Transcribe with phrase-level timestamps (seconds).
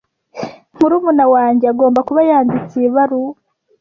[0.77, 3.33] Murumuna wanjye agomba kuba yanditse iyi baruwa.